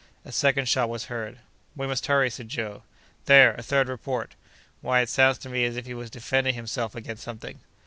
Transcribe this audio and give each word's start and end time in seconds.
A 0.25 0.31
second 0.31 0.67
shot 0.67 0.89
was 0.89 1.05
heard. 1.13 1.37
"We 1.75 1.85
must 1.85 2.07
hurry!" 2.07 2.31
said 2.31 2.49
Joe. 2.49 2.81
"There! 3.27 3.53
a 3.53 3.61
third 3.61 3.87
report!" 3.87 4.33
"Why, 4.81 5.01
it 5.01 5.09
sounds 5.09 5.37
to 5.37 5.49
me 5.49 5.63
as 5.63 5.77
if 5.77 5.85
he 5.85 5.93
was 5.93 6.09
defending 6.09 6.55
himself 6.55 6.95
against 6.95 7.21
something." 7.21 7.59